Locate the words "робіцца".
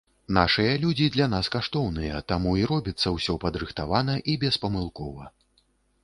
2.71-3.07